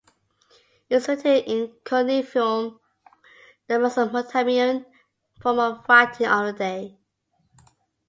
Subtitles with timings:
[0.89, 2.79] It was written in cuneiform,
[3.67, 4.83] the Mesopotamian
[5.39, 6.97] form of writing of the day.